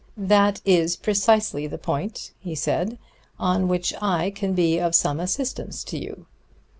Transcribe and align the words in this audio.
"That 0.17 0.61
is 0.65 0.95
precisely 0.95 1.67
the 1.67 1.77
point," 1.77 2.31
he 2.39 2.55
said, 2.55 2.97
"on 3.37 3.67
which 3.67 3.93
I 4.01 4.31
can 4.31 4.55
be 4.55 4.79
of 4.79 4.95
some 4.95 5.19
assistance 5.19 5.83
to 5.83 5.95
you." 5.99 6.25